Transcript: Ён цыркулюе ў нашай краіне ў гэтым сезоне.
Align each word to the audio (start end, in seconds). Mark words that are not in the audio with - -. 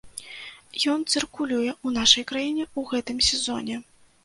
Ён 0.93 1.03
цыркулюе 1.11 1.69
ў 1.73 1.87
нашай 1.99 2.27
краіне 2.33 2.63
ў 2.77 2.89
гэтым 2.95 3.17
сезоне. 3.31 3.75